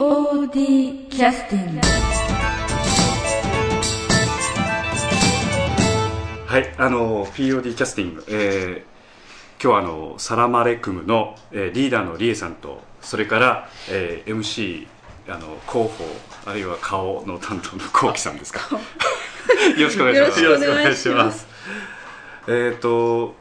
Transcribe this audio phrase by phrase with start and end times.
[0.00, 1.80] POD キャスティング
[6.46, 14.86] はい、あの POD キャスティング、えー、今日はあのサラマレクムの、えーリーダーのリエさんとそれから、えー MC
[15.28, 15.90] あの広報
[16.46, 18.60] あるいは顔の担当のコウキさんですか。
[19.76, 20.42] よろしくお願いします。
[20.42, 21.46] よろしくお願いします。
[22.48, 23.34] えっ、と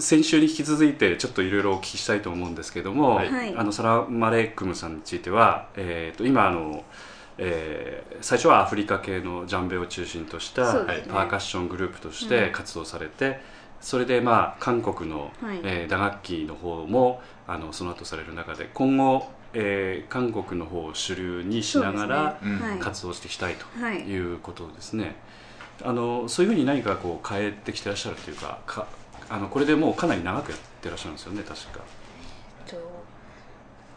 [0.00, 3.54] 先週に引き続いてちょっといろいろお聞きしたいと思うんですけども、はい。
[3.56, 6.84] あのサラマレクムさんについては、えー、と今あの、
[7.38, 11.04] えー最初はアフリカ系のジャンベを中心とした、ね。
[11.08, 13.40] パーカッショングループとして活動されて、
[13.80, 15.60] それでまあ韓国の、はい。
[15.64, 22.54] えー打楽器の方もあのその後される中で今後、えー韓国の方を主流にしながら、ね。
[22.56, 24.00] はい活動していきたいとはい。
[24.00, 25.16] いうことですね。
[25.84, 28.86] あのそういうふうに何かこう変えてきてらっしゃるというかか
[29.28, 31.80] あのこれでもうかなり長くやってらっしゃるんですよね確か。
[32.66, 32.76] と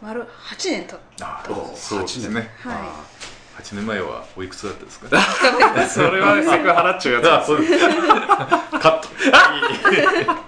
[0.02, 0.26] 丸8
[0.70, 2.50] 年経っあおそうですね。
[2.60, 2.76] はい
[3.62, 5.08] 8年前はおいくつだったですか？
[5.16, 5.20] あ
[5.88, 7.72] それはセクハラっちゅうやあ、そうです。
[7.88, 9.08] カット。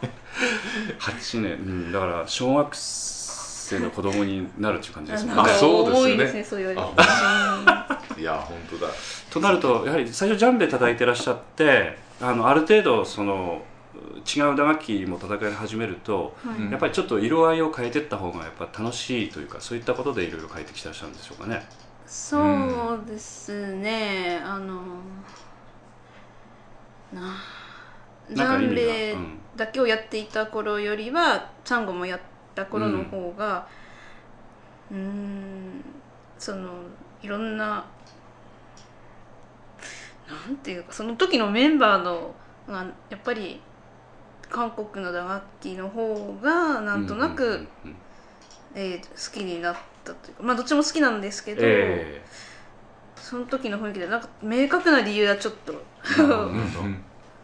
[1.00, 5.47] 8年、うん、だから小学生の子供になるっていう感じですねあ。
[5.48, 6.74] そうですよね
[8.19, 8.92] いや、本当だ。
[9.30, 13.62] となるとやはり最初ジャンベ叩いてらっしゃってあのある程度その
[14.27, 16.70] 違う打楽器も叩かれ始めると、はい。
[16.70, 21.66] やっぱりちょっと色合いを変えていった方がやっぱ楽しいというかそういったことでいろいろ変えてきてらっしゃるんでしょうかね。
[22.06, 24.40] そうですね。
[24.44, 24.80] あの
[27.12, 27.36] な
[28.30, 32.20] ジャンベうんだけをやっていた頃よりはチャンゴもやっ
[32.55, 33.66] た頃の方が
[34.90, 35.84] うーん
[36.38, 36.70] その
[37.22, 37.84] いろんな
[40.28, 42.34] なんていうかその時のメンバーの
[42.68, 43.60] がやっぱり
[44.50, 47.96] 韓国の打楽器の方がなんとなく、うんうんうんうん。
[48.74, 52.22] えー好きになったというかまあどっちも好きなんですけど、え
[53.16, 55.74] その時の雰囲気でなんか明確な理由はちょっと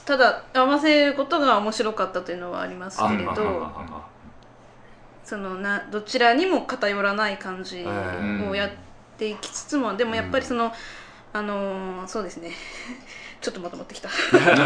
[0.06, 4.06] ただ合わせることが面白かったというのはありますけれどあ
[5.24, 8.70] そのなどちらにも偏らない感じうんをやっ
[9.18, 10.73] ていきつつもでもやっぱりその、
[11.34, 12.52] あのーそうですね。
[13.42, 14.08] ちょっとまとまってきた。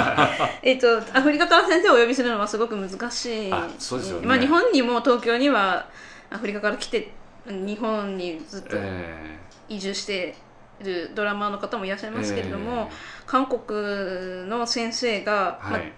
[0.62, 3.52] えっとアフリカから先生をお呼びするのはすごく難しい。
[3.52, 4.26] あそうですよね。
[4.26, 5.86] まあ、日本にも東京には
[6.30, 7.10] アフリカから来て
[7.46, 9.38] 日本にずっとえ
[9.70, 10.36] 移住して
[10.78, 12.94] いるドラマーの方もいらっしゃいますけれども、え
[13.26, 15.92] 韓国の先生が、まあえはい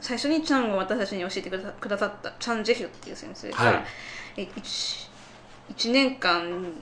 [0.00, 3.84] 最初にチャンを私たちに教えてくださくださったチャン・ジェヒョっていう先生が、はい。
[4.36, 5.08] え 1,
[5.74, 6.72] 1年間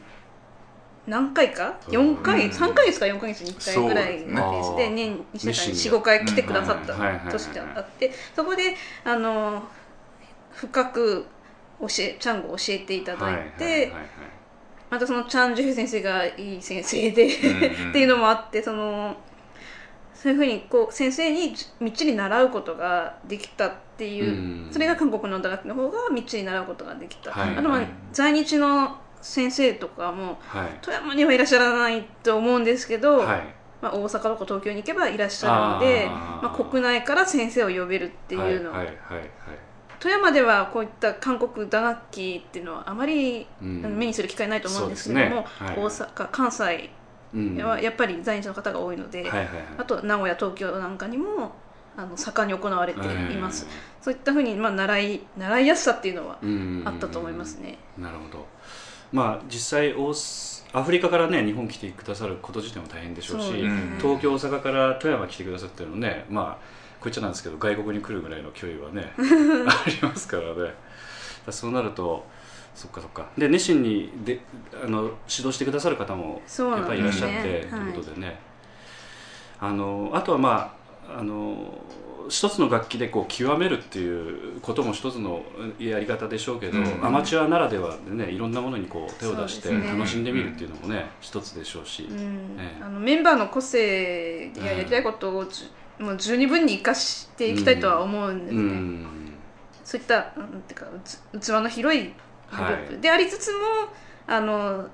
[1.06, 1.78] 何回か？
[1.88, 1.94] うん。
[1.94, 4.64] 4回？3ヶ月か？4ヶ月に1回ぐらいのペー。
[4.64, 6.94] スで年1年間に45回来てくださった
[7.30, 8.12] 年であって。
[8.34, 8.74] そこで
[9.04, 9.62] あの
[10.52, 11.26] 深く
[11.80, 13.92] 教えチャンゴを教えていただいて、
[14.90, 19.14] またそのチャン・ジュフ先生がいい先生でうんっていうのもあってその
[20.14, 24.72] そういうふうにこう先生にみっちり習うことができたっていう、うん。
[24.72, 27.56] それが韓国の打楽器の方がみっちり習うことができた、はい。
[27.56, 30.78] あとまあ在日の先生とかもはい。
[30.80, 33.54] 富山にはいらっしゃらないと思うんですけど、はい。
[33.82, 39.28] まあ、大阪とか東京に行けばいらっしゃるのでまあ、国内から先生を呼べるっていうのは、はいはいはいはい。
[39.98, 43.98] 富山ではこういった韓国打楽器っていうのはあまりうん。
[43.98, 45.66] 目にする機会ないと思うんですけれども、そうですね。
[45.66, 45.76] はい。
[45.76, 46.90] 大阪関西
[47.34, 47.56] うん。
[47.58, 49.46] はやっぱり在日の方が多いので、はいはいはい。
[49.78, 51.52] あと名古屋東京なんかにも
[51.96, 53.36] あの盛んに行われてい。
[53.38, 53.72] ます、え
[54.02, 56.38] そういったふうに、まあ、習い習いやすさっていうのは
[56.84, 58.46] あったと思いますね、なるほど
[59.12, 63.70] まあ実際オースアフリカからね日本来てくださること自体も大変でしょうしね。
[63.98, 70.74] 東京大阪から富山来てくださってるのねまあこっちゃなんですけど外国に来るぐらいの距離はね ありますからね。
[71.50, 72.26] そうなると
[72.74, 73.26] そっかそっか。
[73.38, 74.40] で熱心にで
[74.74, 75.12] あの指
[75.44, 77.66] 導してくださる方もやっぱりいらっしゃって、ね。
[77.70, 78.38] ということでね、
[79.58, 81.72] あのあとはまああの
[82.28, 85.42] 一つの楽器でこう極めるっていうことも一つの
[85.78, 87.06] やり方でしょうけど、うん。
[87.06, 92.56] アマチュアならではでねいろんなものにこう手を出して楽しんでみるっていうのもね一つでしょうし、うん。
[92.58, 92.82] ええ。
[92.82, 95.46] あのメンバーの個性ややりたいことを
[95.98, 99.06] もう十二分に生かしていきたいとは思うんですね、うん。
[99.84, 100.86] そういったなんていうか
[101.40, 103.00] 器の広いグループ、はい。
[103.00, 103.58] でありつつも
[104.26, 104.88] あの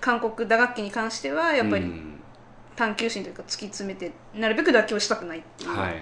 [0.00, 2.19] 韓国打楽器に関してはやっぱりうん
[2.80, 5.96] 探求心というか突き詰めてなるべく妥協したくないっていう、はい。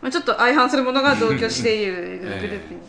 [0.00, 2.80] まあ、ちょっと相反するものが同居しているグループに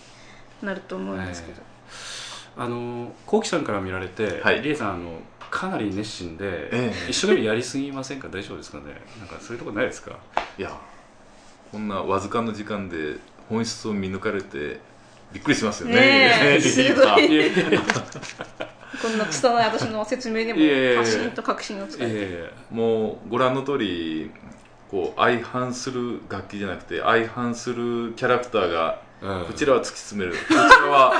[0.61, 1.61] なると思うんですけど、
[2.63, 4.61] あのこうきさんから見られて、はい。
[4.61, 5.19] りえさんあの
[5.49, 7.09] かなり熱心で、ええ。
[7.09, 8.27] 一生懸命やりすぎませんか？
[8.29, 8.83] 大丈夫ですかね？
[9.19, 10.11] なんかそういうとこないですか？
[10.59, 10.71] いや、
[11.71, 13.17] こんなわずかの時間で
[13.49, 14.79] 本質を見抜かれて
[15.31, 15.95] びっくりしますよね。
[15.95, 16.01] ね
[16.57, 16.61] え。
[16.61, 17.49] すごい
[19.01, 20.99] こんな拙い私の説明でもいやいやいや。
[21.01, 24.31] パシンと確信をつけて、えもうご覧の通り
[24.89, 29.45] こう相反する楽器じゃなくて相反するキャラクターがえうん。
[29.45, 30.37] こちらは突き詰める。
[30.37, 31.13] こちらは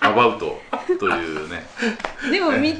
[0.00, 0.60] アバウト
[0.98, 1.64] というね。
[2.30, 2.78] でも見見て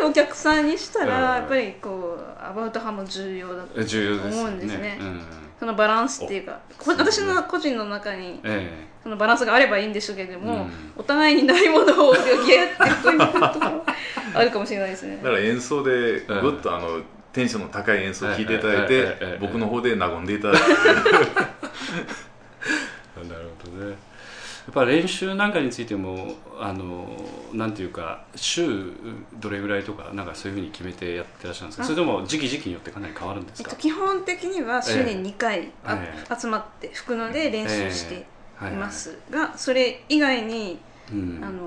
[0.00, 1.22] るお客さんにしたら、うん。
[1.36, 4.98] やっぱりこうアバウト派も重要だと思うんですね。
[5.00, 5.20] うん。
[5.58, 10.70] そのバランスっていうかこ私の個人の中にえそのバランスがあればいいんでしょうけれども、うん。
[10.96, 13.84] お互いにないものをよぎ合ってるというところ
[14.34, 15.18] あるかもしれないですね。
[15.18, 17.00] だから演奏でぐっとあの
[17.32, 20.64] テンションの高い演奏を聴いていただいて僕の方で和んでいただく
[23.22, 23.90] え なるほどね。
[23.90, 27.06] やっぱ練習なんかについてもあの
[27.52, 28.92] なんていうか週
[29.38, 31.82] どれぐらいとかなんかそういうふうに決めてやってらっしゃるんですか？
[31.82, 31.86] あ。
[31.86, 38.24] それとも時期時期によってかなり変わるんですか、えっと、基本的には週に2回、あえ集まって吹くので練習して
[38.56, 40.80] はいはいいますが、それ以外に、
[41.12, 41.40] うん。
[41.42, 41.62] あの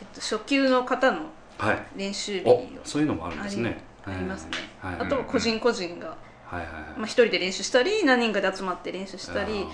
[0.00, 1.86] えっと、初級の方のはい。
[1.96, 3.82] 練習日おをそういうのもあるんですね。
[4.04, 4.50] ありますね、
[4.80, 4.96] はい。
[4.98, 6.08] あとは個人個人が、
[6.44, 6.98] はいはいはい。
[6.98, 9.66] まあ、一人で練習したり何人かで集まって練習したり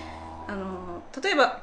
[0.47, 1.63] あの例えば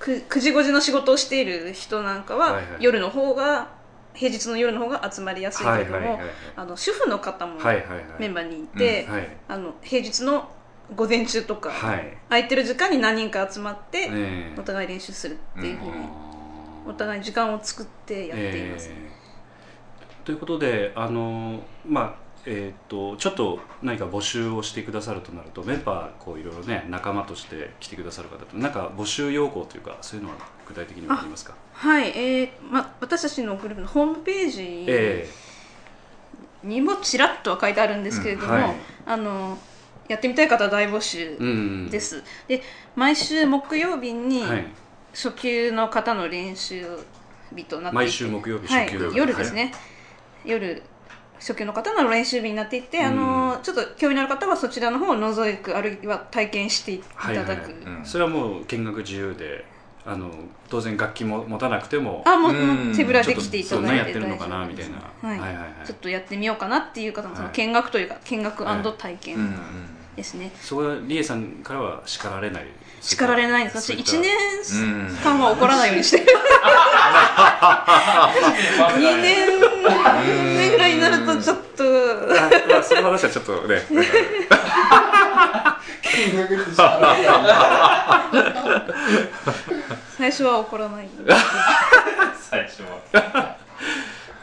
[0.00, 2.82] 9, 9時5時の仕事をしている人なんかは、はいはい。
[2.82, 3.68] 夜の方が
[4.14, 8.04] 平日の夜の方が集まりやすいけれども、はいはいはいはいあの主婦の方もはいはいはい。
[8.18, 9.36] メンバーにいて、はい。
[9.46, 10.50] あの平日の
[10.96, 12.16] 午前中とか、はい。
[12.28, 14.54] 空いてる時間に何人か集まって、ええ。
[14.58, 15.92] お互い練習するっていうふうに、
[16.86, 18.88] お互い時間を作ってやっています。
[18.88, 19.10] ね、え。
[19.14, 19.18] ー
[20.26, 30.36] ということであのまあえー、とちょっと何か募集をしてくださるとなるとメンバーこういろいろね仲間として来てくださる方となんか募集要項というかそういうのは
[30.66, 31.54] 具体的にはありますか？
[31.72, 35.28] はい、えーま、私たちのグループのホームページえ
[36.62, 38.74] にもちらっとは書いてあるんですけれども、うんはい。
[39.06, 39.58] あの
[40.08, 42.62] やってみたい方は大募集えうんです、で
[42.96, 44.66] 毎週木曜日にはい。
[45.12, 46.86] 初級の方の練習
[47.54, 48.04] 日となっていて。
[48.04, 48.88] 毎週木曜日はい。
[48.88, 49.72] 初級夜ですね、
[50.44, 50.82] 夜
[51.38, 57.62] 初級の方の練習日になっていて、あのちょっと興味のある方はそちらの方を覗くあるいは体験していただく、はいはい。
[57.62, 59.64] はいうんそれはもう見学自由で
[60.04, 60.30] あの
[60.68, 62.22] 当然楽器も持たなくても。
[62.26, 62.94] あもううん。
[62.94, 65.38] 手ぶらできていただいて何やってるのかなみたいな、はい。
[65.38, 65.86] はいはいはい。
[65.86, 67.56] ちょっとやってみようかなっていう方もそのはい。
[67.56, 68.92] 見学というか見学はい。
[68.98, 69.36] 体験。
[69.36, 72.66] うんうんですね、そこはリエさんからは叱られない？
[73.00, 73.78] 叱られないんです。
[73.80, 74.10] 私そういった。
[74.10, 74.36] 1年
[74.82, 76.26] うん間は怒らないようにしてる。
[78.96, 79.60] 2年
[80.56, 81.84] 目ぐらいになるとちょっと。
[81.84, 83.86] あまあその話はちょっとね。
[90.16, 91.08] 最初は怒らない。
[92.40, 93.56] 最初は。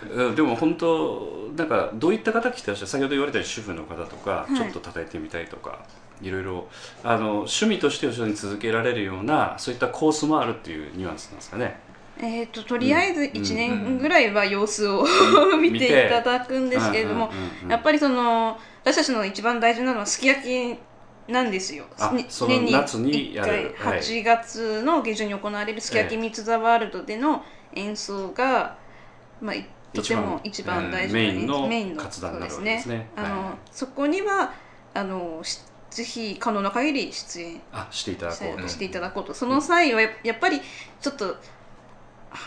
[0.09, 2.87] うんでも本当なんかどういった方来てらっしゃる？
[2.87, 4.55] 先ほど言われたように主婦の方とか、い。
[4.55, 5.79] ちょっと叩いてみたいとか
[6.21, 6.67] いろいろ
[7.03, 11.79] あの趣味として後ろに続けられるようなそういったコースもあるっていうニュアンスなんですかね。
[12.17, 15.05] えー、ととりあえず1年ぐらいは様子を
[15.59, 17.71] 見見てていただくんですけれどもうんうんうんうん。
[17.71, 20.77] やっぱりその私たちの一番大事なのはすき焼き
[21.27, 21.85] なんですよ。
[22.13, 23.73] にあその夏にやる。
[23.73, 23.99] 1回はい。
[23.99, 27.43] 8月の下旬に行われるすき焼きミツ・ザ・ワールドでの
[27.73, 28.77] 演奏が、
[29.41, 33.09] まあ、いとても一一番番大事なメインのメインの活動になるわそうけですね。
[33.15, 34.53] あの、はいそこには
[34.93, 35.59] あのし
[35.89, 38.67] ぜひ可能な限り出演あしていただこうと。
[38.67, 39.33] していただこうと。
[39.33, 40.59] その際はややっぱり
[40.99, 41.37] ちょっと
[42.31, 42.37] あ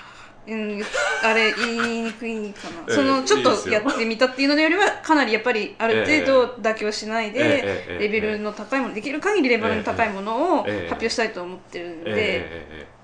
[0.46, 0.82] うん
[1.24, 10.88] あれ言いにくいかな、ええそのちょっとやってみたっていうのよりはかなりやっぱりある程度妥協しないで、ええええレベルの高いものできる限りレベルの高いものをええ。
[10.88, 12.97] 発表したいと思ってるんで、ええええええ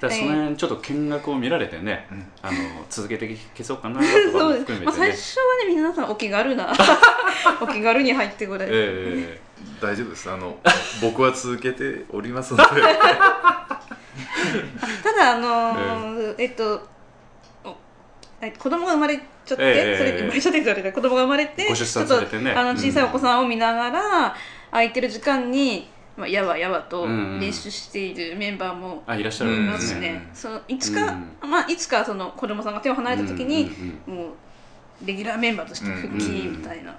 [0.00, 2.06] だその辺ちょっと見学を見られてね、
[2.42, 2.58] あの
[2.90, 6.70] 続けていけそうかなとかそうです、も含めまあ、てね、最初はね皆さんお気軽な
[7.60, 9.40] お気軽に入ってこられて、え
[9.80, 10.30] 大丈夫です。
[10.30, 10.58] あの
[11.00, 12.64] 僕は続けておりますので。
[15.02, 16.86] ただあのーえっと
[17.64, 17.74] お
[18.40, 24.34] え子供が生まれちゃって、ええそれ生まれちゃってって言われたら子供が生まれてねちょっとあの小さいお子さんを見ながら、
[24.70, 27.40] 空いてる時間に、まあ、やわやわとうんうん。
[27.40, 31.50] 練習しているメンバーもあいらっしゃるいんですますね、ね、そのいつか、うん。
[31.50, 34.34] まあ、いつかその子供さんが手を離れた時に、うんうんうんもう
[35.04, 36.96] レギュラーメンバーとして復帰みたいな、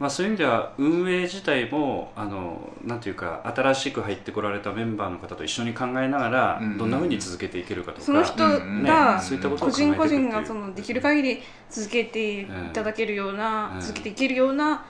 [0.00, 8.04] まあ、そういう意味では運営自体もあのなんていうか新しく入ってこられたメンバーの方と一緒に考えながら、うんどんなふうに続けていけるかとか。
[8.04, 8.82] その人うん。
[8.82, 9.22] がね。
[9.22, 13.80] そういったことを個人個人がそのできる限り続けていただけるような、うん。
[13.80, 14.84] 続けていけるような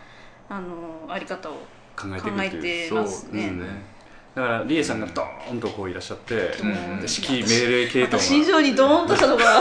[0.48, 1.58] あのあり方を
[1.98, 2.50] 考えていくっていう。
[2.50, 3.98] 考えてそうますねですね
[4.34, 6.38] だからリエさんがドーンとこういらっしゃって、ん。
[6.38, 8.18] で指揮命令系統が。
[8.20, 9.60] 私以上にドーンとしたのが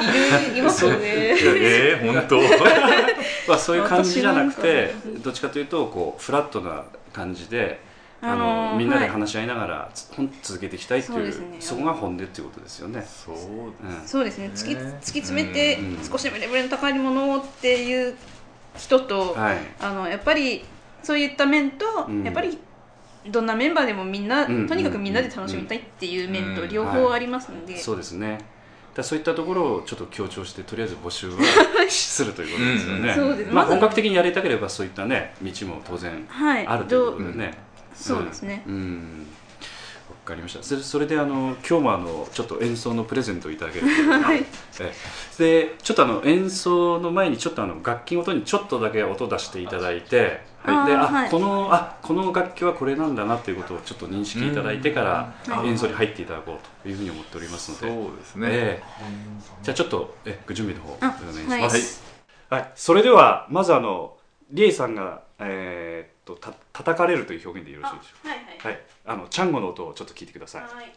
[0.00, 0.98] いるいますよね。
[1.02, 2.40] えー、本当？
[3.48, 7.80] まあ、そういう感じじゃなくてどっちかというとこうフラットな感じで
[8.22, 9.08] あの、あのーみんなではい。
[9.10, 11.56] 話し合いながら、つほん続けていきたいっていうそうですね。
[11.60, 13.06] そこが本音っていうことですよね。
[13.06, 13.72] そううん。
[14.06, 14.50] そうですね。
[14.54, 15.98] 突き突き詰めてうん。
[16.04, 18.14] 少しでもレベルの高いものをっていう
[18.76, 19.58] 人と、はい。
[19.80, 20.64] あのやっぱり
[21.02, 22.24] そういった面と、うん。
[22.24, 22.58] やっぱり
[23.28, 28.38] どんなメンバーでもみんな、うんとにかくみんなで楽しみたいっていう面とうん両方ありますので、そうですね。
[28.94, 31.36] だそういったところをちょっと強調してとりあえず募集は
[31.88, 33.08] するということですよね。
[33.08, 33.52] うんそうです。
[33.52, 36.66] まあ本格的にやりたければそういったね道も当然はい。
[36.66, 37.54] あるということでね。
[37.94, 38.62] そうですね。
[38.66, 39.26] うん。
[40.24, 40.62] かりました。
[40.62, 44.44] それそれであの今日もあのちょっと演奏のプレゼントをいただけるというはい。
[44.80, 44.92] え
[45.38, 50.86] でちょっとあの演奏の前にちょっとあの楽器ごとにちょっとだけ音出していただいて、はい。
[50.86, 55.68] であ、このあこの楽器はこれなんだなっていうことをちょっと認識いただいてからうん。
[55.68, 58.84] 演奏に入っていただこうというふうに思っておりますので、そうですね、ええ。
[59.62, 62.02] じゃあちょっとえご準備の方おあ願いします。
[62.48, 62.60] はい。
[62.60, 64.16] はい、それではまずあの
[64.50, 68.49] リエさんがえーっとた叩かれるという表現でよろしいでしょうはいか。
[68.62, 70.62] はい、あのチャンゴの音をちょっと聞いてください。
[70.64, 70.92] はい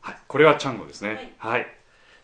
[0.00, 1.34] はい、これはチャンゴですね。
[1.38, 1.66] はい。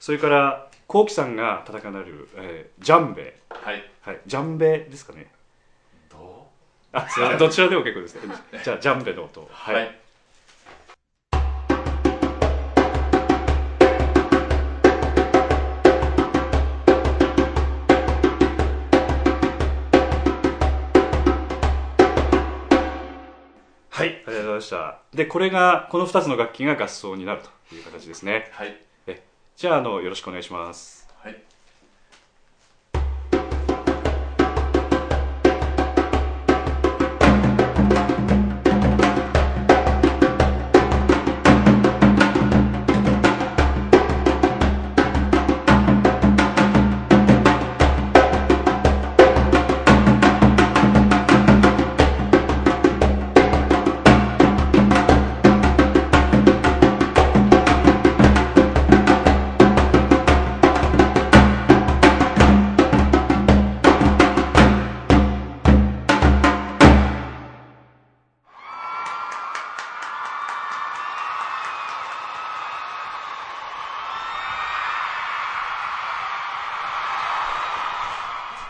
[0.01, 5.31] それからコウキさんが叩かれる、えージャンベ、はいはい、ジャンベですかね。
[6.11, 6.49] ど
[6.93, 8.35] あ、すいません どちらでも結構ですね。
[8.65, 9.43] じゃあジャンベの音。
[9.43, 9.99] うははい、はい、
[24.55, 24.99] ました。
[25.13, 28.49] で、これがこの二つの楽器が合奏になるという形ですね。
[28.53, 28.77] はい
[29.57, 31.09] じゃああのよろしくお願いします。
[31.21, 31.54] はい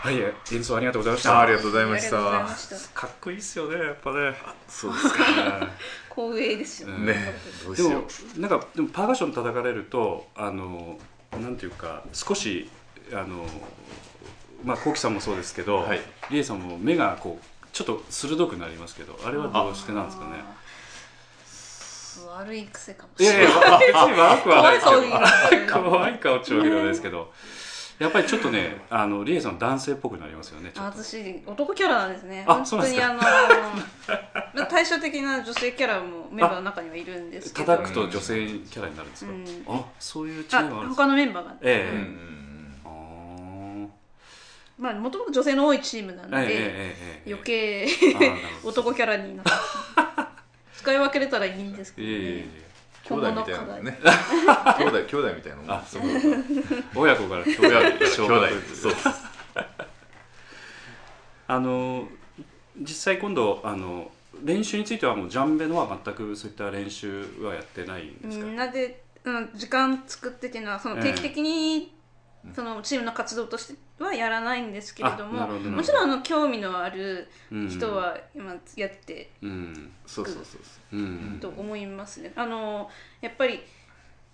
[0.04, 0.16] はい、
[0.52, 1.38] 演奏ありがとうございました。
[1.38, 2.18] あありがとうございました。
[2.92, 4.34] かっこいいですよね、やっぱね。
[4.68, 5.24] そうですか。
[6.14, 6.90] 光栄ですよ。
[6.90, 7.34] うんね
[7.64, 8.06] どうしよでも
[8.36, 10.98] なんかでもパーカッション叩かれるとあの
[11.32, 12.68] なんていうか少し
[13.14, 13.46] あの
[14.62, 16.02] まあコウキさんもそうですけど、はい。
[16.28, 20.44] リエさんも目がこうちょっと鋭くなりますけどあれはどうしてなんですかね？
[22.36, 23.36] 悪い癖かもしれない。
[23.38, 27.32] いやいや別に悪くはないです 怖い顔言いますけど可愛い顔っていうわけではないですけど
[28.04, 31.02] やっぱりちょっとねあのリエさん男性っぽくなりますよねちょあっと。
[31.02, 32.44] 私男キャラなんですね。
[32.46, 33.08] あ本そうなんですか。
[33.08, 33.24] 当にあ
[34.12, 34.18] の
[34.54, 37.66] まあ 対照的な女性キャラもメンバーの中にはいるんですけど。
[37.66, 39.64] 叩くと女性キャラになるんですか、うん。
[39.66, 41.02] あそういう違いあがあるんですか？
[41.04, 41.96] 他のメンバーがええ。
[41.96, 43.90] ううん
[44.76, 47.86] まあもともと女性の多いチームなので、ええええええ余計
[48.64, 49.52] 男キャラになって
[50.76, 52.63] 使い分けれたらいいんですけど、ね、え
[53.04, 53.98] 兄弟みたいなのね。
[54.78, 55.70] 兄弟 兄弟みたいなもん。
[55.70, 56.02] あそう
[56.94, 58.16] 親子から兄弟兄弟。
[58.74, 59.34] そうです。
[61.46, 62.08] あの
[62.80, 64.10] 実際今度あの
[64.42, 71.93] 練習についてはもうジャンベのは全くそういった練習はやってないんですか、みんなで、うん、時間作ってっていうのはそのええ定期的に、
[72.52, 79.92] そのチームの活動としてはやらないんですけれどももちろんあの興味のあるうん人は今やってうん。
[80.06, 80.58] そうそうそうそ
[80.92, 80.96] う。
[80.96, 81.38] うん。
[81.40, 82.32] と思いますね。
[82.36, 83.60] あのやっぱり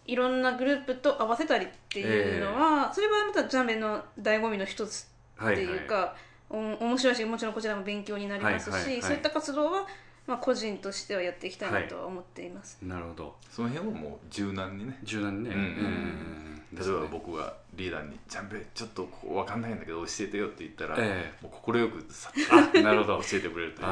[0.06, 5.06] いろんなグループと合わせたりっていうのは、それはまたジャンベの醍醐味の一つ
[5.40, 6.16] っていうか、
[6.48, 9.02] お面白いしもちろんこちらも勉強になりますし、はいはいはい。
[9.02, 9.86] そういった活動は、
[10.26, 12.78] まあ、個人としてはやっていきたいなとは思っています。
[12.82, 13.36] なるほど。
[13.48, 14.98] その辺はもう柔軟にね。
[15.04, 15.60] 柔軟にね、うん。
[15.60, 23.84] うん例えば僕がリーダーに「ジャンベちょっとここ分かんないんだけど教えてよ」って言ったら、えもう快くさあ なるほど教えてくれるとい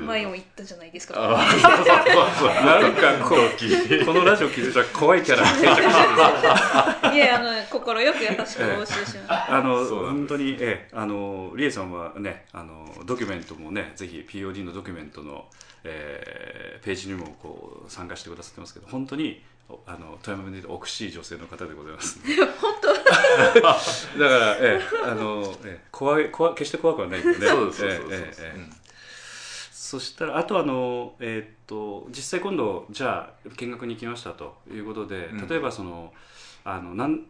[0.00, 0.04] う。
[0.04, 1.14] 前も言ったじゃないですか。
[1.20, 5.44] なんかこうこのラジオ気づいたら怖いキャラ。
[7.14, 9.52] いやあの心よく優しく募集します。
[9.52, 15.46] あの本当にええあのリエさんはねあのドキュメントもねぜひ POD のドキュメントの、
[15.84, 22.88] えーページにもこう参加してくださってますけど本当におあの富山弁で言うと奥しい女性の方でございます、ね、 本当？
[22.94, 23.74] だか
[24.18, 27.34] らええあの、ええ、怖い怖い決して怖くはないんでね。
[27.46, 28.70] そうそうそうそうええええええ。
[29.70, 35.48] そしたらあとあのえーっと実際今度じゃあ見学に行きましたということで、うん。
[35.48, 36.12] 例えばその
[36.64, 37.24] あのなん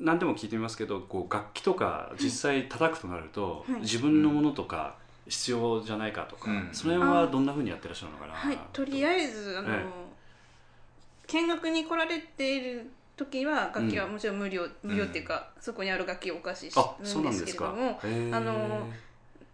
[0.00, 3.80] 何でも聞いてみますけどこう楽器とか実際叩くとなると、はい。
[3.80, 4.94] 自分のものとか
[5.26, 6.68] 必要じゃないかとか、うん。
[6.72, 8.32] その辺はどんなふうにやってらっしゃるのかな？
[8.32, 8.58] はい。
[8.72, 9.84] とりあえずあの、え
[11.28, 16.78] 見学に来られている時は楽器はもちろん無料、無料っていうか、そこにある楽器をお貸しす
[17.18, 18.00] るなんんですけれども
[18.32, 18.88] あの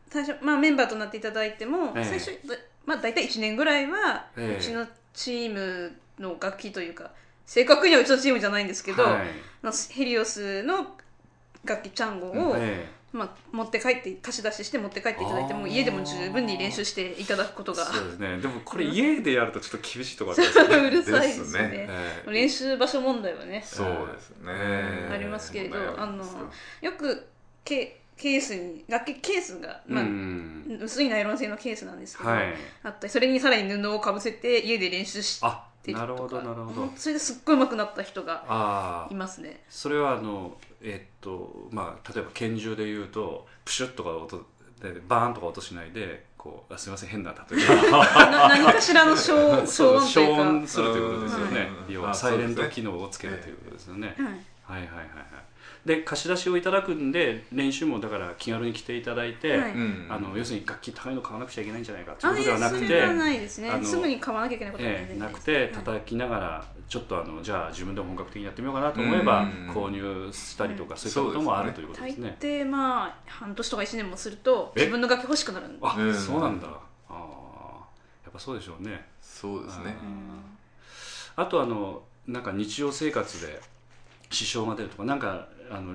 [0.08, 2.04] 最初、まあ、メンバーとなっていただいても、ええ。
[2.04, 2.54] 最初、だ
[2.86, 4.58] まあ、大体1年ぐらいは、ええ。
[4.58, 7.10] うちのチームの楽器というか
[7.46, 9.26] 正確にはうちのチームじゃないんですけど、はい。
[9.64, 10.96] のヘリオスの
[11.64, 17.84] 楽器チャンゴを、えまあ、持って帰って貸し出しして持って帰っていただいても家でも十分に練習していただくことが。
[17.84, 18.38] えそうですね。
[18.38, 20.76] でも これ家でやるとちょっと厳しいところですね。
[20.76, 21.62] うるさいですね。
[21.62, 21.68] ね。
[21.88, 23.62] ええ練習場所問題はね。
[23.64, 26.24] そうですね、えーありますけれど、あのよ
[26.80, 27.24] よく
[27.64, 30.80] ケケースに楽器ケースが、まあうん。
[30.82, 32.54] 薄いナイロン製のケースなんですけど、はい。
[32.82, 36.06] あったりそれにさらに布をかぶせて家で練習してあるとか。
[36.06, 36.82] なるほどなるほど。
[36.82, 36.96] うん。
[36.96, 39.62] それですっごい上手くなった人がいますね。
[39.68, 44.38] それはあのえっとまあ例えば拳銃で言うとプシュッとか音
[44.80, 47.66] でバーンとか音しないでこうあすみません変な例え。
[47.90, 51.70] な何かしらの消 消音消音するということですよね。
[51.88, 51.94] うん。
[51.94, 54.14] 要はあサイレント機能をつけるということですよね。
[54.18, 54.26] はい。
[54.26, 55.53] はいはいはいはい
[55.84, 59.72] で貸し出しをいただくんで練習もだから気軽に来ていただいて、はい。
[59.72, 60.06] うん。
[60.08, 63.70] あの要するに楽器高いの買わなくちゃいけないんじゃないかといあうことではなくてすね。
[63.70, 65.34] あのすぐに買わなきゃいけないことはええなく全然ない。
[65.34, 69.70] ですて叩きながらちょっとあのじゃあ自分でも本格的にやってみようかなと思えばうん。
[69.70, 72.36] 購入したりとかうんそういったこともあるとそいうことです大ね。
[72.40, 74.80] 抵まあ半年とか1年もするとえ？
[74.80, 75.78] 自分の楽器欲しくなるんで。
[75.82, 76.14] あ、うん。
[76.14, 76.66] そうなんだ。
[76.66, 76.70] あ
[77.10, 77.14] あ、
[78.24, 79.04] やっぱそうでしょうね。
[79.20, 79.94] そうですね。
[81.36, 83.60] あとあのなんか日常生活で
[84.30, 85.94] 支障が出るとかなんかあの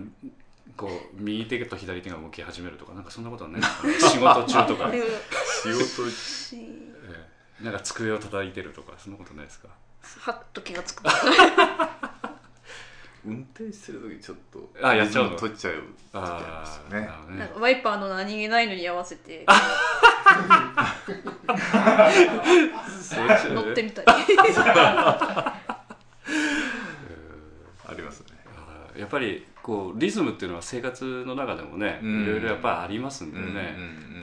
[0.77, 3.87] こう右手と左手が動き始めるとかなんかそんなことはないですか？
[3.87, 3.93] ね。
[3.99, 4.91] 仕事中とか。
[5.63, 6.59] 仕事しえ
[7.61, 7.63] え。
[7.63, 9.67] なんか机を叩いてるとかそんなことないですか？
[10.19, 11.03] はっと気がつく。
[13.25, 15.81] 運転してる時ちょっとあやっちゃう取っちゃう時
[16.13, 17.05] ありますよね。
[17.05, 17.39] なるほどね。
[17.39, 19.45] なんかワイパーの何気ないのに合わせて
[23.53, 24.07] 乗ってみたり。
[24.07, 24.25] あ
[27.93, 28.27] りますね。
[28.97, 32.23] やっぱりこうリズムっていうのは生活の中でもね、うん。
[32.23, 33.77] いろいろやっぱりありますんでね、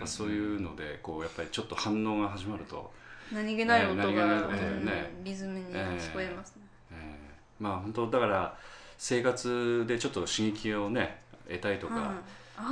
[0.04, 2.90] そういうのでこうやっぱりちょっと反応が始まると、
[3.32, 4.48] 何気ない音が、
[5.22, 8.56] リズムに聞こえますね、えーまあ本当だから
[8.98, 11.94] 生活でちょっと刺激をね得たいとか、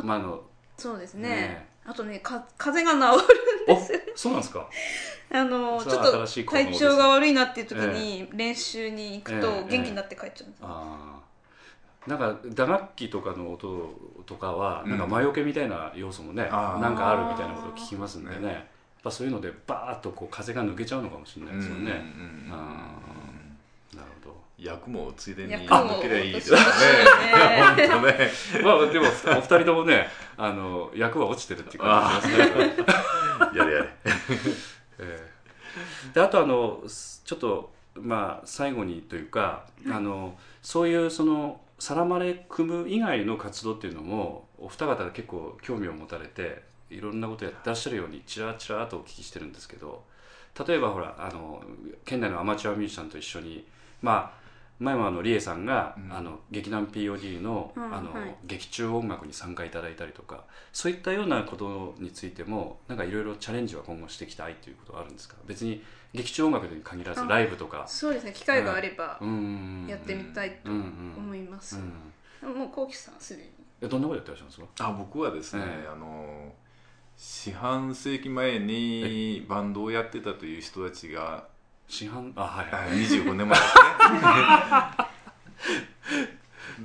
[0.02, 0.42] まああの
[0.76, 1.28] そうですね。
[1.28, 1.68] ね。
[1.86, 3.34] あとねか風邪が治る
[3.68, 3.76] お
[4.16, 4.68] そうなんですか？
[5.32, 11.23] あのそちょっと体調が悪いなっていう時に練習に行くえとえ元気になって帰っちゃうんです、あー
[12.06, 13.94] なんか打楽器とかの音
[14.26, 14.90] とかはうん。
[14.90, 16.80] なんか魔除けみたいな要素もね、あー。
[16.80, 18.40] なんかあるみたいなことを聞きますんでね。
[18.40, 18.52] ね。
[18.52, 18.62] やっ
[19.02, 22.56] ぱそういうのでバーッとこう風が抜けちゃうのかもしれないですよね、うんうんうんあ
[23.94, 24.36] なるほど。
[24.58, 26.58] 役もついでに抜けりゃいいですね。
[26.58, 26.64] ね。
[27.90, 28.30] 本当ね。
[28.62, 32.84] まあでもお二人ともねあの役は落ちてるっていう感じがしますね、
[33.54, 33.88] やれやれ。
[34.98, 35.34] ええ。
[36.12, 50.04] であとあのすちょっとまあ最後にというか、あのそういうそのサラマレ組む以外の活動っていうのもお二方が結構興味を持たれていろんなことやってらっしゃるようにちらちらとお聞きしてるんですけど
[50.66, 51.62] 例えばほらあの
[52.04, 53.66] 県内のアマチュアミュージシャンと一緒に
[54.02, 54.43] まあ
[54.80, 56.12] 前もあのリエさんが、うん。
[56.12, 65.36] あの劇団 POD の,、うんあのはい劇中音楽に参加いただいたりとかそういったようなことについてもなんかいろいろチャレンジは今後していきたいということはあるんですか？
[65.46, 65.82] 別に
[66.12, 67.84] 劇中音楽に限らずあライブとか。
[67.86, 69.86] そうですね機会があればうん。
[69.88, 73.50] やってみたいとうんうん思います、うんもうこうきさんすでに。
[73.80, 74.88] えどんなことやってらっしゃるんですか？
[74.88, 75.88] あ僕はですね、ええ。
[75.90, 76.52] あの
[77.16, 81.46] 四半世紀前にバンドをやってたという人たちが
[81.88, 85.04] 市販あはいあはい25年前ですね。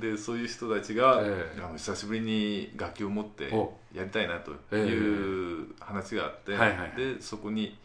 [0.00, 1.60] でそういう人たちが、ええ。
[1.62, 3.76] あの久しぶりに楽器を持ってお。
[3.92, 6.92] やりたいなという話があって、はいはいはい。
[6.96, 7.76] でそこに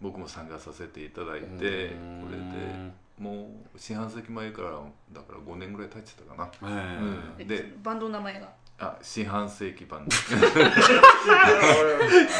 [0.00, 1.90] 僕も参加させていただいてこれで
[3.18, 4.70] もう四半世紀前から
[5.12, 6.68] だから5年ぐらい経ってたかな。
[6.68, 6.98] え
[7.38, 7.40] え。
[7.40, 7.46] うん。
[7.46, 8.48] でバンドの名前が
[8.82, 10.16] あ四半世紀バンド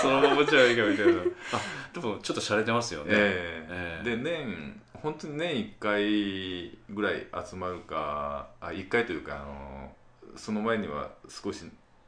[0.00, 1.20] そのままじゃいいかみたいな。
[1.52, 1.60] あ
[1.92, 4.02] でもちょっと洒落てますよね、ええ。
[4.02, 4.16] ええ。
[4.16, 9.92] で年本当に年1回ぐらい集まるかあ1回というかあの
[10.34, 11.62] その前には少し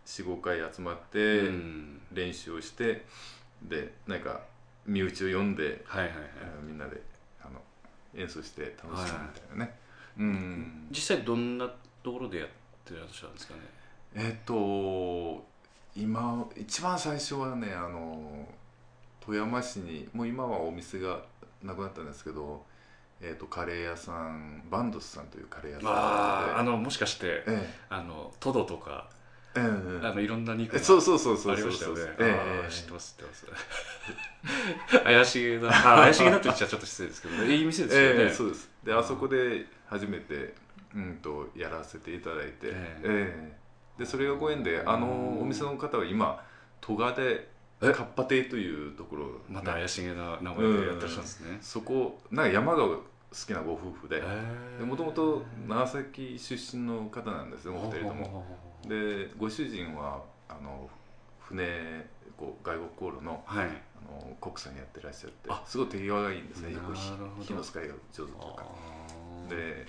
[0.07, 2.01] 45回集まってうん。
[2.11, 3.05] 練習をして、
[3.63, 4.41] でなんか
[4.87, 6.25] 身内を呼んで、はいはいはい。
[6.43, 7.03] あのみんなで
[7.43, 7.61] あの
[8.15, 9.75] 演奏して楽しむみたいなね、
[10.19, 10.89] うん。
[10.91, 11.71] 実際どんな
[12.03, 12.49] ところでやっ
[12.85, 13.61] てらっしゃるんですかね？
[14.15, 15.45] えっと
[15.97, 18.47] 今一番最初はねあの
[19.25, 21.21] 富山市にもう今はお店が
[21.63, 22.63] なくなったんですけど、
[23.21, 29.09] えー、とカレー屋さんバンドスさんというカレー屋さんがああのもしかしてえあのトドとか
[29.55, 29.67] えええ
[30.03, 30.07] え。
[30.07, 32.01] あのいろんな肉がえそうそうそうそうありましたよね。
[32.71, 35.03] 知ってます、知ってます。
[35.05, 38.09] 怪しげな、あ怪しげなと言っちゃちょっと失礼ですけど、 いい店ですよね。
[38.23, 38.71] ええそうです。
[38.83, 40.55] であそこで初めて、
[40.95, 43.01] うん、とやらせていただいて、え。
[43.03, 43.62] ええ
[43.99, 46.43] でそれがご縁であのお店の方は今
[46.81, 47.49] 戸賀で
[47.83, 47.93] え？
[47.93, 51.59] かっぱ亭というところまた怪しげな名前でやってらっしゃるんですね。
[51.61, 53.01] そこなんか山が好
[53.47, 54.23] きなご夫婦で
[54.81, 58.45] えもともと長崎出身の方なんですねお二人とも。
[58.87, 60.89] でご主人はあの
[61.41, 63.67] 船こう外国航路のはい。
[63.67, 65.63] あの国産やってらっしゃってあ。
[65.65, 66.75] すごい手際がいいんですね
[67.41, 68.65] 火の使いが上手というか。
[69.49, 69.87] で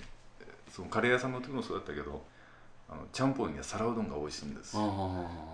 [0.70, 2.22] そのカレー屋さんの時もそうだったけど
[2.88, 4.76] あのちゃんぽんや皿うどんが美味しいんです。
[4.76, 4.86] あよ、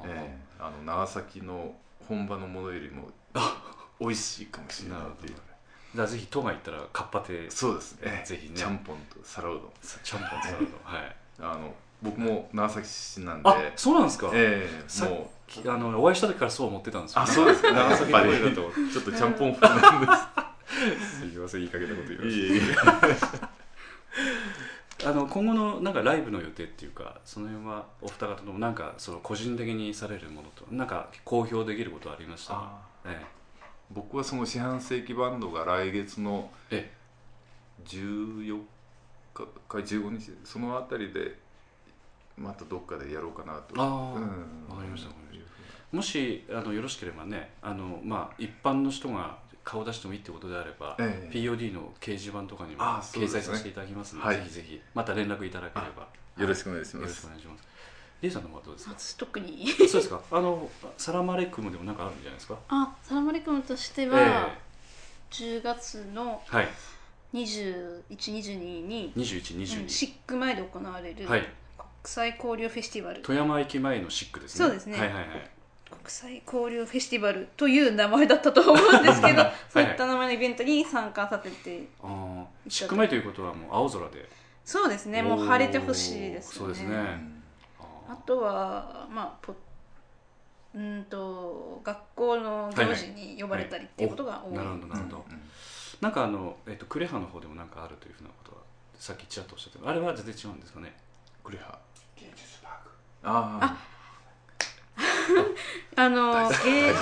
[0.05, 0.38] ーええ。
[0.59, 1.75] あの長崎の
[2.09, 3.09] 本場のものよりも
[4.01, 5.35] 美味しいかもしれないっていう。
[5.95, 7.51] じゃあぜひ都が行ったらカッパ亭。
[7.51, 8.23] そうですね。
[8.27, 8.55] ぜひね。
[8.57, 9.71] ちゃんぽんと皿うどん。
[10.03, 11.16] ちゃんぽんされるのはい。
[11.40, 13.49] あの僕も長崎出身なんで。
[13.49, 14.31] あ、そうなんですか？
[14.33, 15.51] ええさもう。
[15.51, 17.21] きあのお会いした時からそう思ってたんですよ。
[17.23, 17.73] あそうですね。
[17.73, 18.38] 長 崎やっぱり。
[18.38, 18.73] 声だと。
[18.93, 20.21] ちょっとちゃんぽん風なんです。
[21.21, 23.49] すいません、いい加減なこと言いまいした。
[25.04, 32.52] あの今後のなんかライブの予定っていうか、その辺はお二方ともなんかその個人的にされるものとなんか公表できることはありました？
[32.54, 32.60] ら。
[32.62, 32.78] あ。
[33.06, 33.20] え
[33.90, 36.92] 僕はその四半世紀バンドが来月のえ
[37.86, 38.60] 14
[39.34, 41.38] 日か15日そのあたりで
[42.36, 43.74] またどっかでやろうかなと。
[43.80, 44.22] ああ、うん。
[44.68, 45.50] わかりましたわかりまし
[45.90, 45.96] た。
[45.96, 49.38] もしあのよろしければね、あのまあ一般の人が
[49.70, 56.09] 顔出してもいいってことであれば、ええ POD の掲示板とかにも掲載させていただきますので、はいぜひぜひまた連絡いただければ
[56.42, 57.64] よろしくお願いしよろしますくお願いします。
[58.22, 58.94] リエさんの方はどうですか？
[58.98, 60.20] 私特にそうですか。
[60.30, 62.59] あのサラマレックムでもなんかあるんじゃないですか？
[62.68, 64.50] あサラマレクムとしてえは、
[65.30, 66.68] 10月のはい。
[67.33, 69.83] 2122に、二十一二十二。
[69.83, 71.40] うんシック前で行われるはい。
[71.40, 71.48] 国
[72.04, 74.66] 際交流フェスティバル、富山駅前のシックですね。
[74.66, 75.50] そうですねはいはいはい。
[75.90, 84.29] 国際交流フェスティバルという名前だったと思うんですけど はいそういった名前のイベントに参加させてああ、シック前ということはもう青空で。
[84.64, 85.22] そうですね。
[85.22, 86.74] もう晴れてほしいですよね。
[86.74, 87.40] そうですね。
[88.09, 89.55] あとはまあポ
[90.72, 95.24] うんと学校の行事に呼ばれたりっていうことが多い、なるほどなるほど。
[96.00, 98.59] なんかあのえっとクレハの方でもなんかあるというふうなことは
[98.94, 100.96] さっきちらっとおっしゃってあれは全然違うんですかね。
[101.42, 101.79] クレハ。
[103.22, 103.76] ああ
[106.08, 106.92] の芸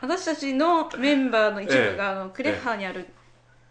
[0.00, 3.06] 私たちのメンバーの一部が、あのクレハにある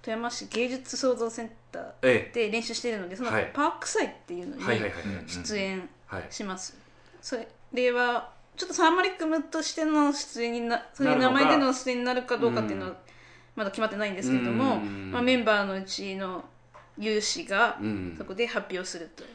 [0.01, 3.51] 富山市芸術創造センターえで練習しているのでそのはい。
[3.53, 4.79] パーク祭っていうのえ。
[4.79, 6.27] に出演はい。
[6.29, 6.77] します、
[7.21, 7.37] そ
[7.73, 12.97] れはちょっとサーマリックムとしての出演になそういう名前での出演になるかどうかっていうのはうん。
[13.55, 16.43] まだ決まってないんですけれども、うんまあ、メンバーのうちの
[16.97, 18.25] 有志がうんそ。
[18.25, 19.23] こで発表すると。
[19.23, 19.29] いう、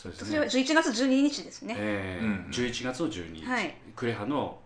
[0.00, 0.50] そうですそれはね。
[0.50, 2.24] 11月12日ですね、ええ。
[2.24, 3.46] うん十一月の十二日。
[3.46, 3.74] はい。
[3.94, 4.58] クレハの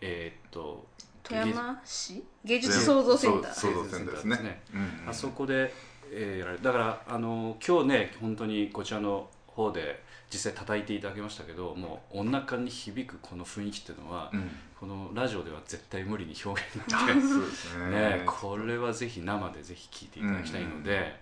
[0.00, 0.86] えーっと
[1.22, 2.24] 富山市？
[2.42, 2.82] 芸術。
[2.82, 3.52] 創造センター。
[3.52, 4.36] そう創造センターですね。
[4.38, 5.74] ねうんあそこで、
[6.10, 14.50] えーやられるだからあの今日ね本当にこちらの方で実際叩いていただきましたけどもうお腹に響くこの雰囲気っていうのは、うん。
[14.80, 17.90] このラジオでは絶対無理に表現なそうんでですね。
[17.90, 21.14] ねこれはぜひ生でぜひ聞いていただきたいので、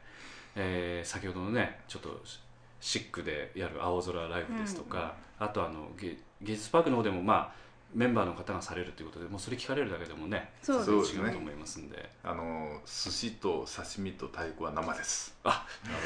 [0.55, 2.20] えー先ほどのねちょっと
[2.81, 11.25] シックでやる青空ライブですとか、あとあの芸芸術パークの方でもまあメンバーの方がされるということでもうそれ聞かれるだけでもねそうですね。
[11.25, 12.11] 違うと思いますんで。
[12.23, 15.35] あの寿司と刺身と太鼓は生です。
[15.45, 15.97] あなる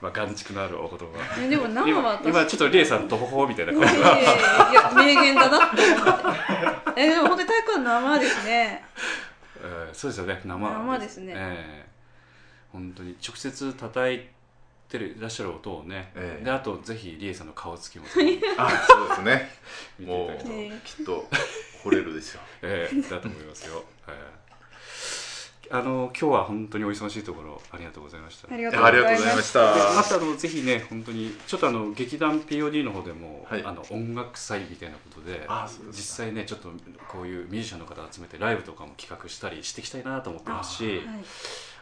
[0.00, 1.06] ほど、 まあ、眼蓄のあるお言葉。
[1.40, 3.82] えでも生は今今ちょっとリエさんとほほみたいな顔。
[3.82, 7.02] いやいやいやいや名言だなって思って。
[7.02, 8.84] えでも本当に太鼓は生ですね。
[9.60, 10.40] えーそうですよね。
[10.44, 10.70] 生。
[10.70, 11.32] 生ですね。
[11.36, 11.88] ええ
[12.72, 14.28] 本当に直接叩い
[14.88, 16.44] てるいらっしゃる音をね、ええ。
[16.44, 18.06] であとぜひリエさんの顔つきも
[18.58, 19.50] あそうですね。
[19.98, 21.28] 見ていたもうだきたい、えきっと
[21.84, 24.48] 惚れるでしょええだと思いますよ、ええ。
[25.70, 28.52] あの今日は本当にお忙しいところありがとうございました。
[28.52, 29.74] ありがうとうございまありがとうございましした。
[29.74, 33.64] でまたたあのぜひね本当にちょっとあの劇団 POD の方でも、はい。
[33.64, 36.70] あの音楽祭みたいなことであそうで実際ねちょっと
[37.08, 41.02] こういうミュージシャンの方集めてライブとかも企画したりしていきたいなと思ってますし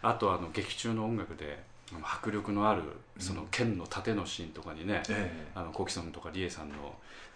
[0.02, 0.18] あ,、はい。
[0.18, 1.62] とあの劇中の音楽で
[2.02, 2.82] 迫力のある
[3.18, 6.74] その剣の盾のシーンとかにね、えあのコキソンとかリエさんの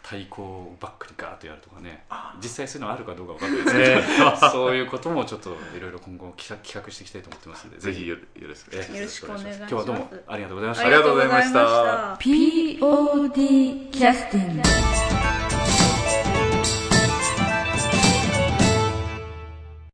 [0.03, 2.05] 太鼓をバックにガーッとやるとかね
[2.43, 9.59] 実際そういうのあるかどうかわかんないですけど、 そういうこともちょっといろいろ今後企画企画していきたいと思ってますのでえ ぜひよよろしくお願いします。
[9.59, 11.61] 今日はどうもありがとうございましたありがとうございました。
[11.61, 13.81] ありがとうございました。
[13.87, 15.50] POD キャスティング